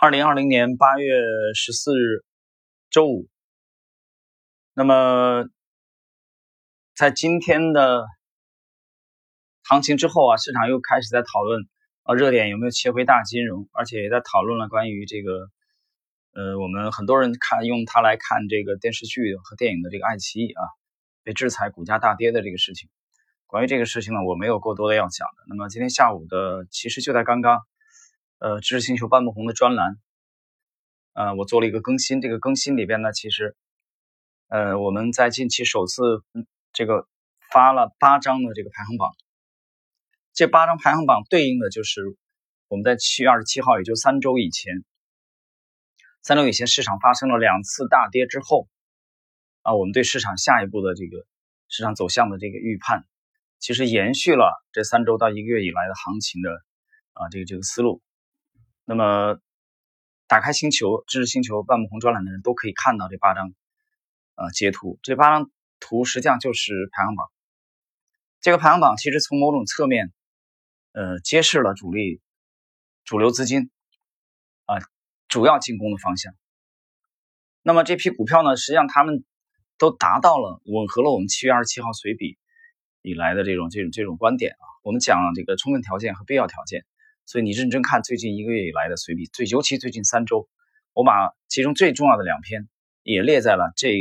[0.00, 1.12] 二零二零年八月
[1.56, 2.24] 十四日，
[2.88, 3.28] 周五。
[4.72, 5.48] 那么，
[6.94, 8.06] 在今天的
[9.64, 11.68] 行情之后啊，市场又开始在讨论
[12.04, 15.50] 啊，热点有没有切回大金融，而且也在讨论了关于这个，
[16.32, 20.62] 呃，我们很多人看用它来看这个电视剧和电影的这个爱奇艺啊
[21.24, 22.88] 被制裁、股价大跌的这个事情。
[23.48, 25.42] 关于这个事情呢，我没有过多的要讲的。
[25.48, 27.58] 那么今天下午的，其实就在刚刚。
[28.38, 29.98] 呃，知识星球半不红的专栏，
[31.12, 32.20] 呃，我做了一个更新。
[32.20, 33.56] 这个更新里边呢，其实，
[34.46, 36.22] 呃，我们在近期首次
[36.72, 37.08] 这个
[37.50, 39.10] 发了八张的这个排行榜。
[40.32, 42.00] 这八张排行榜对应的就是
[42.68, 44.84] 我们在七月二十七号，也就三周以前，
[46.22, 48.68] 三周以前市场发生了两次大跌之后，
[49.62, 51.26] 啊，我们对市场下一步的这个
[51.66, 53.04] 市场走向的这个预判，
[53.58, 56.52] 其实延续了这三周到一个月以来的行情的
[57.14, 58.00] 啊，这个这个思路。
[58.90, 59.38] 那么，
[60.26, 63.52] 打开星球知识星球万木红专栏的人都可以看到这八张，
[64.34, 64.98] 呃，截图。
[65.02, 67.28] 这八张图实际上就是排行榜。
[68.40, 70.10] 这个排行榜其实从某种侧面，
[70.92, 72.22] 呃，揭示了主力、
[73.04, 73.70] 主流资金
[74.64, 74.76] 啊
[75.28, 76.34] 主要进攻的方向。
[77.60, 79.22] 那么这批股票呢，实际上他们
[79.76, 82.38] 都达到了吻合了我们七月二十七号随笔
[83.02, 84.64] 以来的这种这种这种观点啊。
[84.82, 86.86] 我们讲这个充分条件和必要条件。
[87.28, 90.48] 所以你认真看最近一个月以来的随笔，最尤其最近三周，
[90.94, 92.70] 我把其中最重要的两篇
[93.02, 93.92] 也列在了这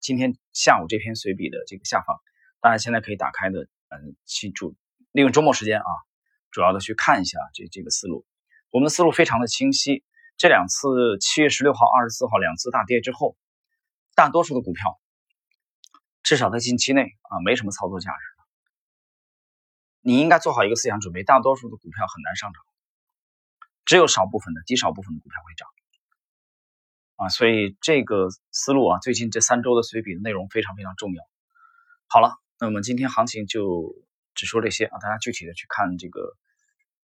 [0.00, 2.16] 今天下午这篇随笔的这个下方。
[2.62, 4.74] 大家现在可以打开的，嗯，去主
[5.12, 5.84] 利用周末时间啊，
[6.50, 8.24] 主要的去看一下这这个思路。
[8.70, 10.02] 我们的思路非常的清晰。
[10.38, 13.36] 这两次七月十六号、二十四号两次大跌之后，
[14.14, 14.98] 大多数的股票
[16.22, 18.33] 至少在近期内啊没什么操作价值。
[20.06, 22.62] 你应该做好一个思想准备，大多数的股票很难上涨，
[23.86, 25.66] 只有少部分的、极少部分的股票会涨，
[27.16, 31.24] 啊，所以这个思路啊，最近这三周的随笔的内容非常非常重要。
[32.06, 33.94] 好了，那我们今天行情就
[34.34, 36.36] 只说这些啊，大家具体的去看这个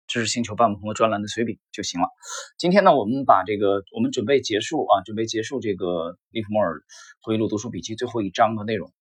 [0.08, 2.10] 知识星球半不同的专栏的随笔就行了。
[2.58, 6.82] 今天呢，我们把这个我们准备结束啊，准备结束这个利弗莫尔
[7.22, 8.92] 回忆录读书笔记最后一章的内容。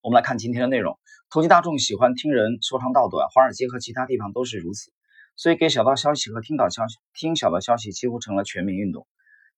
[0.00, 0.98] 我们来看今天的内容。
[1.30, 4.90] 投机大众喜欢听人说长道短，华尔街和其他地方都是如此，
[5.36, 9.06] 所以给小道消息和听到消息、听小道消息几乎成了全民运动。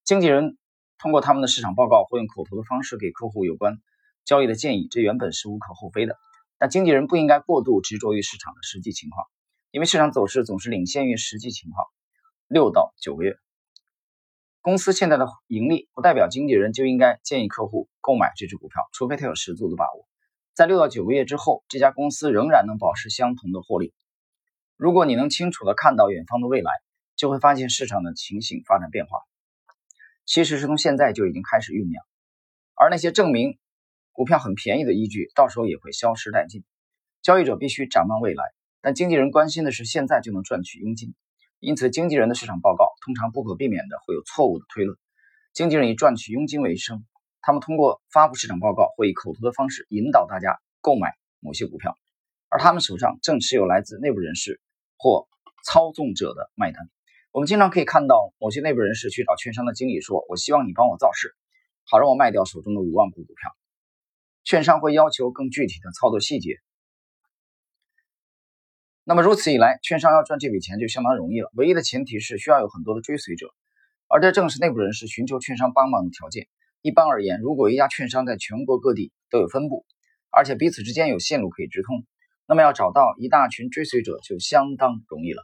[0.03, 0.57] 经纪人
[0.97, 3.77] 通过他们的市场报告或用口头的方式给客户有关
[4.25, 6.17] 交易的建议，这原本是无可厚非的。
[6.57, 9.25] 但经纪人不应该过度执着于市场的实际情况，
[9.71, 11.87] 因为市场走势总是领先于实际情况。
[12.49, 13.37] 六到九个月，
[14.59, 20.10] 公司现在的盈利不代表经纪人就应该建议客户购买这只股票，除非他有十足的把握。
[20.53, 23.93] 在六到九个月之后，这家公司仍然能保持相同的获利。
[24.75, 26.71] 如果你能清楚地看到远方的未来，
[27.15, 29.19] 就会发现市场的情形发展变化，
[30.25, 32.03] 其实是从现在就已经开始酝酿。
[32.75, 33.59] 而那些证明
[34.11, 36.65] 股票很便宜的依据，到时候也会消失殆尽。
[37.21, 38.43] 交易者必须展望未来，
[38.81, 41.13] 但经纪人关心的是现在就能赚取佣金。
[41.59, 44.97] 因此，经纪人的市场报告通常不可避免的会有错误的推论。
[45.53, 47.05] 经纪人以赚取佣金为生。
[47.41, 51.97] 他们通过发布市场报告或以口头的方式引导大家购买某些股票，
[52.49, 54.61] 而他们手上正持有来自内部人士
[54.97, 55.27] 或
[55.65, 56.89] 操纵者的卖单。
[57.31, 61.33] 我们经常可以看到某些内部人士去找券商的经理说：“我希望你帮我造势，
[61.85, 63.51] 好让我卖掉手中的五万股股票。”
[64.43, 66.57] 券商会要求更具体的操作细节。
[69.03, 71.49] 那么如此一来，券商要赚这笔钱就相当容易了。
[71.53, 73.47] 唯一的前提是需要有很多的追随者，
[74.07, 76.47] 而这正是内部人士寻求券商帮忙的条件。
[76.83, 79.85] 一般而言，如果一家券商在全国各地都有分布，
[80.31, 82.05] 而且彼此之间有线路可以直通，
[82.47, 85.43] 那么要找到一大群追随者就相当容易了。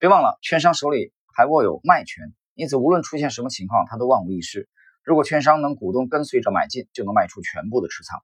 [0.00, 4.68] 别忘了，券商手里还握有卖权，因此无论出现什么情况，他都万无一失。
[5.04, 8.18] 如果券商能鼓动跟随者买进，就能卖出全部的持仓，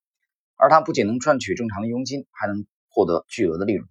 [0.56, 3.88] 而他不仅能赚取正常的佣金，还能获得巨额的利润。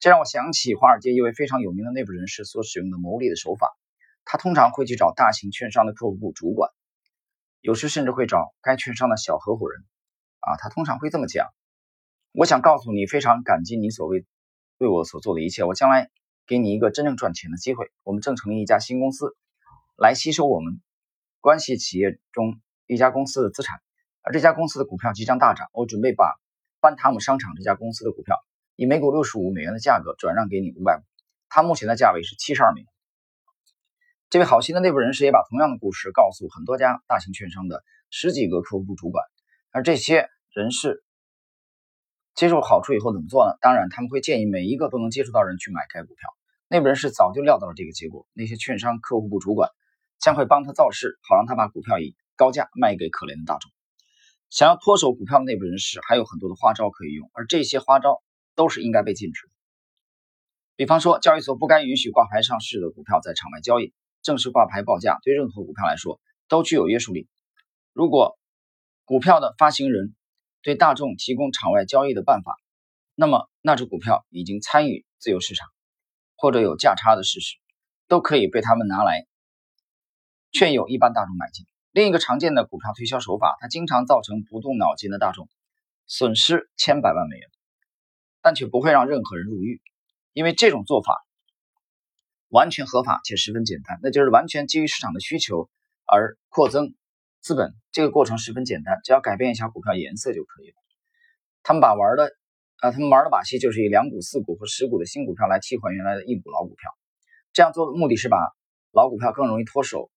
[0.00, 3.68] 这让我想起华尔街一位非常有名的内部人士所使用的牟利的手法，
[4.24, 6.70] 他通常会去找大型券商的客户部主管。
[7.62, 9.84] 有时甚至会找该券商的小合伙人，
[10.40, 11.46] 啊，他通常会这么讲
[12.34, 14.26] ：“我想告诉你，非常感激你所为
[14.78, 15.62] 为我所做的一切。
[15.62, 16.10] 我将来
[16.44, 17.92] 给你一个真正赚钱的机会。
[18.02, 19.36] 我们正成立一家新公司，
[19.96, 20.82] 来吸收我们
[21.40, 23.80] 关系企业中一家公司的资产，
[24.22, 25.68] 而这家公司的股票即将大涨。
[25.72, 26.34] 我准备把
[26.80, 28.36] 班塔姆商场这家公司的股票
[28.74, 31.04] 以每股六十五美元的价格转让给你五百股，
[31.48, 32.88] 它目前的价位是七十二美元。”
[34.32, 39.22] 这位好心的内部人士也把同样的故事告诉很多家大型券商的十几个客户部主管，
[39.70, 41.04] 而这些人士
[42.34, 43.58] 接受好处以后怎么做呢？
[43.60, 46.30] 当然，他们会建议每一个都能接触到人去买该股票。
[46.68, 49.68] 内部人士早就料到了这个结果，那些券商客户部主管
[50.18, 53.70] 将会帮他造势，好让他把股票以高价卖给可怜的大众。
[54.48, 58.22] 想要脱手股票的内部人士还有很多的花招可以用，而这些花招
[58.54, 59.52] 都是应该被禁止的。
[60.74, 63.92] 比方说，交易所不该允许挂牌上市的股票在场外交易，
[64.22, 67.28] 正式挂牌报价对任何股票来说都具有约束力。
[67.92, 68.38] 如果
[69.04, 70.14] 股票的发行人
[70.62, 72.56] 对大众提供场外交易的办法，
[73.14, 75.68] 那么那只股票已经参与自由市场。
[76.34, 77.56] 或者有价差的事实，
[78.08, 79.28] 都可以被他们拿来
[80.50, 81.66] 劝诱一般大众买进。
[81.92, 85.48] 另一个常见的股票推销手法，它经常造成不动脑筋的大众
[86.08, 87.48] 损失千百万美元，
[88.40, 89.80] 但却不会让任何人入狱，
[90.32, 91.24] 因为这种做法
[92.52, 95.68] 完全合法且十分简单，那就是完全基于市场的需求
[96.04, 96.94] 而扩增
[97.40, 97.74] 资本。
[97.90, 100.76] 这个过程十分简单，只要改变一下股票颜色就可以了。
[101.62, 102.36] 他们把玩的。
[102.82, 106.90] 啊，他们玩的把戏就是以两股、四股和十股的新股票来替换原来的一股老股票，
[107.52, 108.36] 这样做的目的是把
[108.90, 110.10] 老股票更容易脱手。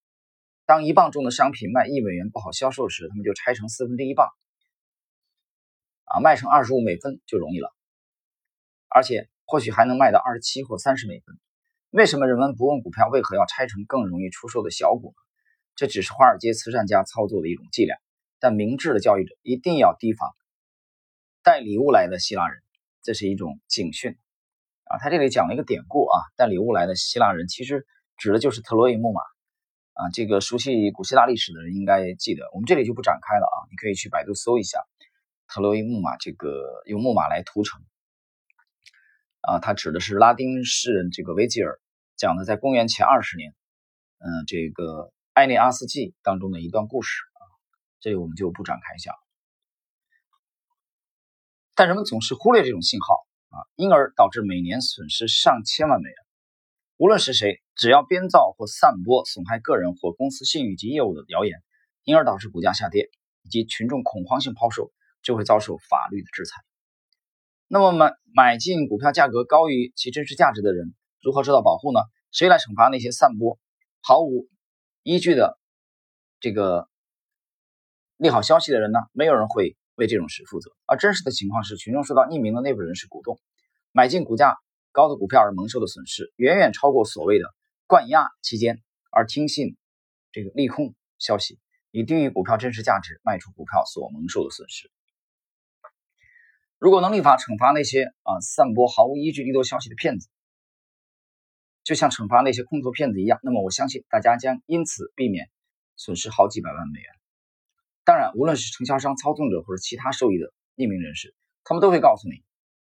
[0.64, 4.26] 当一磅重的商品卖一美元不好销售时，他们就拆成四分之一磅，
[6.06, 7.72] 啊，卖成二十五美分就容易了，
[8.88, 11.38] 而且或许还能卖到二十七或三十美分。
[11.90, 15.22] 为什么人们不问股票为何要拆成更容易出售的小股呢？
[15.76, 17.96] 这只是华尔街慈善家操作的一种伎俩，
[18.40, 20.30] 但明智的交易者一定要提防。
[21.42, 22.60] 带礼物来的希腊人，
[23.02, 24.18] 这是一种警训
[24.84, 24.98] 啊！
[24.98, 27.86] 他这里讲了一个典故啊，带礼物来的希腊人其实
[28.16, 29.20] 指的就是特洛伊木马
[29.92, 30.10] 啊。
[30.12, 33.56] 这个熟悉古希腊历史的人应该记得，我们这里就不展开了啊。
[33.70, 34.80] 你可以去百度搜一下
[35.46, 37.80] 特洛伊木马，这个用木马来屠城
[39.46, 39.58] 啊。
[39.60, 41.80] 它指的是拉丁诗人这个维吉尔
[42.16, 43.54] 讲的，在公元前二十年，
[44.18, 44.84] 嗯，这个
[45.34, 47.40] 《埃涅阿斯纪》当中的一段故事啊。
[48.00, 49.14] 这里我们就不展开讲。
[51.74, 56.16] 但人们总是忽略这种信号啊，因而导致每年损失上千万美元。
[56.96, 61.62] 无论是谁，只要编造或散播损害个人或公司信誉及业务的谣言，
[62.04, 63.10] 因而导致股价下跌
[63.42, 64.90] 以及群众恐慌性抛售，
[65.20, 66.62] 就会遭受法律的制裁。
[67.68, 72.00] 那么买买进股票价格高于其真实价值的人，如何受到保护呢？
[72.32, 73.58] 谁来惩罚那些散播
[74.00, 74.48] 毫无
[75.02, 75.58] 依据的
[76.40, 76.88] 这个
[78.16, 78.98] 利好消息的人呢？
[79.12, 79.76] 没有人会。
[79.98, 83.40] 为这种事负责，而真实的情况是，群众受到匿名的内部人士鼓动，
[83.92, 84.58] 买进股价
[84.92, 87.46] 高的股票而蒙受的损失，远远超过所谓的
[87.86, 89.74] 灌压期间而听信
[90.32, 91.58] 这个利空消息，
[91.92, 94.90] 以低于股票真实价值卖出股票所蒙受的损失。
[96.78, 100.28] 如果能立法惩罚那些啊散播毫无依据利多消息的骗子，
[101.82, 105.48] 就像惩罚那些空头骗子一样，那么我相信大家将因此避免
[105.96, 107.08] 损失好几百万美元。
[108.04, 111.34] 当然，无论是承销商、操纵者或者其他受益的匿名人士，
[111.64, 112.44] 他们都会告诉你，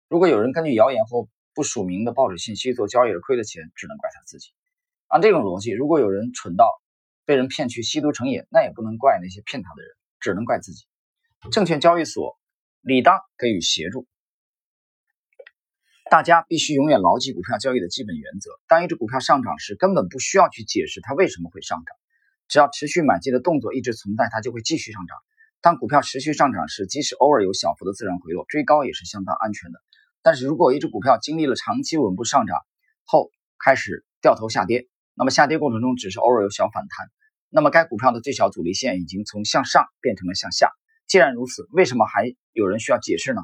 [0.10, 4.50] 如果有人根据谣言或不署名的报纸信息做交易而亏了钱，只能怪他自己。
[5.08, 6.70] 按这种逻辑，如果有人蠢到
[7.24, 10.86] 被人骗去吸毒成瘾，那也不能怪那些骗他的人，只能怪自己。
[11.52, 12.38] 证券交易所
[12.88, 14.08] 理当给予协助。
[16.10, 21.98] 大家必须永远牢记股票交易的基本原则：当一只股票上涨时，根本不需要去解释它为什么会上涨。
[22.48, 25.18] 只要持续买进的动作一直存在，它就会继续上涨。
[25.60, 29.82] 当股票持续上涨时，即使偶尔有小幅的自然回落，追高也是相当安全的。
[30.22, 32.58] 但是如果一只股票经历了长期稳步上涨
[33.04, 33.32] 后
[33.62, 37.10] 开始掉头下跌，那么下跌过程中只是偶尔有小反弹，
[37.50, 40.72] 那么该股票的最小阻力线已经从向上变成了向下。
[41.08, 43.42] 既然如此，为什么还有人需要解释呢？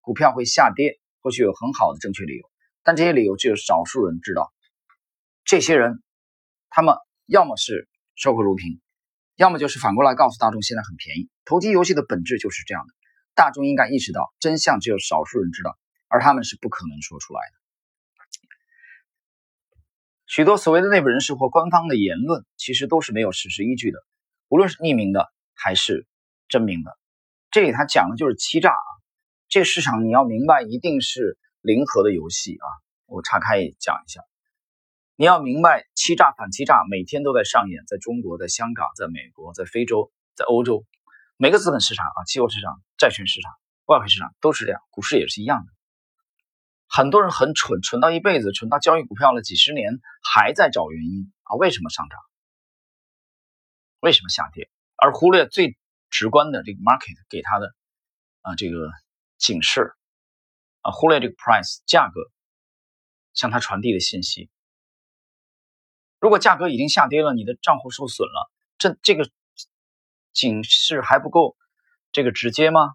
[0.00, 2.50] 股票会下跌，或许有很好的正确理由，
[2.82, 4.52] 但这些理由只有少数人知道。
[5.44, 6.02] 这些人，
[6.68, 6.94] 他们
[7.26, 7.88] 要么是。
[8.16, 8.80] 守口如瓶，
[9.34, 11.28] 要么就是反过来告诉大众现在很便宜。
[11.44, 12.94] 投机游戏的本质就是这样的，
[13.34, 17.58] 大众应该意识到真相只有少数人知道，而他们是不可能说出来的。
[20.28, 23.98] 许多所谓的内部人士或官方的言论，其实都是没有事实依据的，
[24.46, 26.06] 无论是匿名的还是
[26.46, 26.96] 真名的。
[27.54, 28.88] 这里他讲的就是欺诈啊！
[29.48, 32.66] 这个市场你要明白，一定是零和的游戏啊！
[33.06, 34.22] 我岔开讲一下。
[35.14, 40.84] 你要明白，欺诈反欺诈每天都在上演，在中国、在香港、在美国、在非洲、在欧洲，
[41.36, 43.52] 每个资本市场啊，期货市场、债券市场、
[43.84, 45.66] 外汇市场都是这样，股市也是一样的。
[46.88, 52.18] 很多人很蠢，蠢到一辈子，蠢到交易股票了几十年，还在找原因啊，为什么上涨？
[54.00, 54.68] 为什么下跌？
[54.96, 55.78] 而忽略最
[56.14, 57.74] 直观的这个 market 给他的
[58.42, 58.88] 啊这个
[59.36, 59.96] 警示
[60.82, 62.30] 啊，忽略这个 price 价格
[63.32, 64.48] 向他传递的信息。
[66.20, 69.28] 如果价格已经下跌了，你的账户受损了，这这个
[70.32, 71.56] 警示还不够
[72.12, 72.94] 这个直接吗？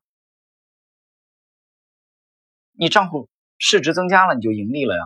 [2.71, 5.03] 你账户市值增加了，你就盈利了呀，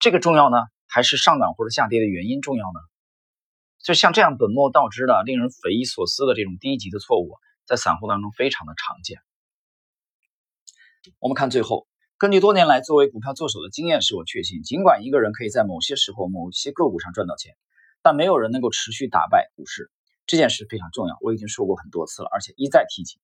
[0.00, 0.56] 这个重要呢，
[0.88, 2.80] 还是上涨或者下跌的原因重要呢？
[3.86, 9.20] 就像这样本末倒置的、令人匪夷所思的这种低级的错误，在散户当中非常的常见。
[11.20, 11.86] 我们看最后，
[12.18, 17.54] 根据多年来作为股票做手的经验，使我确信，尽管一个人可以在某些时候、某些个股上赚到钱，
[18.02, 19.88] 但没有人能够持续打败股市。
[20.26, 23.20] 这件事非常重要，我已经说过很多次了，而且一再提及。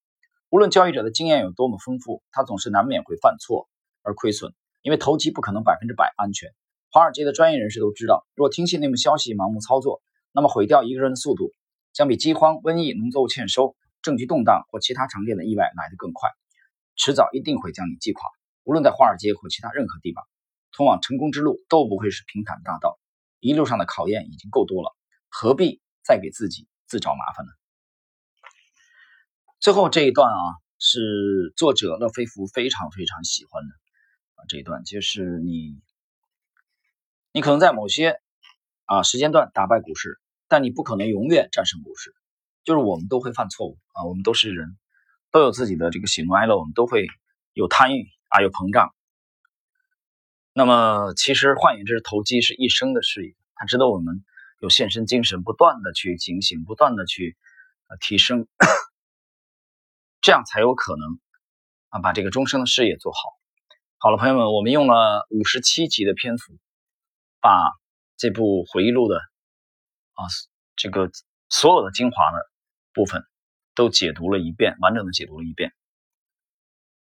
[0.49, 3.69] 无论交易者的经验有多么丰富，他总是难免会犯错
[4.03, 6.55] 而亏损，因为投机不可能百分之百安全。
[6.93, 10.01] 华尔街的专业人士都知道，若听信内幕消息、盲目操作，
[10.33, 11.53] 那么毁掉一个人的速度
[11.93, 16.31] 将比饥荒、瘟疫、农作物欠收、政局动荡或其他常见的意外来得更快。
[16.97, 18.31] 迟早一定会将你击垮。
[18.65, 20.25] 无论在华尔街或其他任何地方，
[20.73, 22.99] 通往成功之路都不会是平坦大道。
[23.41, 24.97] 一路上的考验已经够多了，
[25.29, 27.53] 何必再给自己自找麻烦呢？
[29.59, 33.75] 最后这一段啊，是作者勒菲弗非常非常喜欢的
[34.37, 34.45] 啊。
[34.49, 35.81] 这一段就是你，
[37.33, 38.21] 你可能在某些
[38.85, 40.21] 啊时间段打败股市，
[40.53, 42.15] 但你不可能永远战胜股市。
[42.63, 44.77] 就是我们都会犯错误啊，我们都是人。
[45.31, 47.07] 都有自己的这个喜怒哀乐，我们都会
[47.55, 48.95] 有贪欲啊，有膨胀。
[50.53, 54.23] 那么，其实换言之，投机是一生的事业，它值得我们
[54.61, 57.39] 有献身精神，不断的去警醒，不断的去
[57.89, 58.47] 呃提升，
[60.21, 61.19] 这样才有可能
[61.89, 63.19] 啊把这个终生的事业做好。
[63.97, 66.59] 好了，朋友们，我们用了五十七集的篇幅，
[67.41, 67.73] 把
[68.19, 69.19] 这部回忆录的
[70.15, 70.25] 啊
[70.77, 71.11] 这个
[71.49, 72.51] 所有的精华的
[72.93, 73.25] 部分。
[73.75, 75.73] 都解读了一遍，完整的解读了一遍。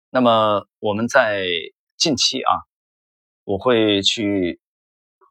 [0.08, 1.44] 那么我们在
[1.98, 2.50] 近期啊，
[3.44, 4.58] 我会去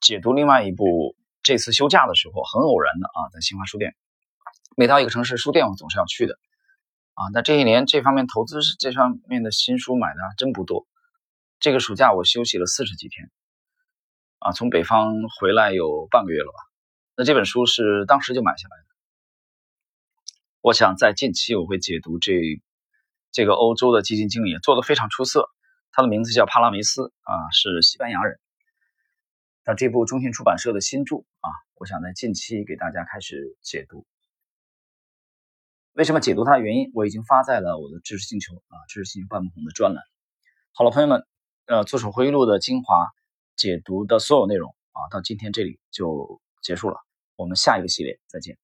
[0.02, 1.16] 解读另外一部。
[1.42, 3.96] 这次休假的时候，很偶然的啊，在新华书店，
[4.78, 6.38] 每到一个城市，书店我总是要去的
[7.16, 7.26] 啊。
[7.34, 10.86] 那这一年这方面投资这方面的新书买的真不多。
[11.60, 13.32] 这个暑假我休息了四十几天
[14.38, 16.75] 啊，从北方回来有半个月了吧。
[17.18, 18.84] 那这本书是当时就买下来的。
[20.62, 22.34] 我想在近期我会解读这
[23.32, 25.50] 这个欧洲的基金经理也做的非常出色，
[25.92, 28.40] 他的名字叫帕拉梅斯啊，是西班牙人。
[29.64, 34.06] 那这部中信出版社的新著啊，我想在近期给大家开始解读。
[35.94, 40.04] 为什么解读它的原因，我已经发在了我的知识星球啊，知识星球半不红的专栏。
[40.74, 41.26] 好了，朋友们，
[41.68, 43.08] 呃，做手回忆录的精华
[43.56, 46.98] 解读的所有内容啊，到今天这里就结束了。
[47.36, 48.58] 我们下一个系列再见。